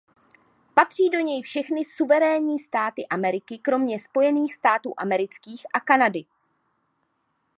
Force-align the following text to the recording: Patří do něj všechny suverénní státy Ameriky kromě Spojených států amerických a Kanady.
Patří 0.73 1.09
do 1.09 1.19
něj 1.19 1.41
všechny 1.41 1.85
suverénní 1.85 2.59
státy 2.59 3.07
Ameriky 3.09 3.57
kromě 3.61 3.99
Spojených 3.99 4.55
států 4.55 4.93
amerických 4.97 5.65
a 5.73 5.79
Kanady. 5.79 6.25